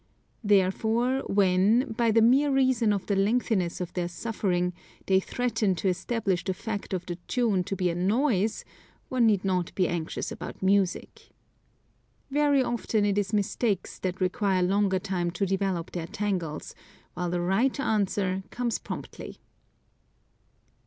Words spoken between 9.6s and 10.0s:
be